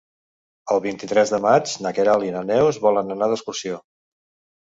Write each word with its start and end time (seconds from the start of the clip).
El 0.75 0.79
vint-i-tres 0.85 1.33
de 1.33 1.39
maig 1.43 1.73
na 1.87 1.91
Queralt 1.97 2.27
i 2.29 2.33
na 2.37 2.41
Neus 2.53 2.79
volen 2.87 3.17
anar 3.17 3.29
d'excursió. 3.33 3.79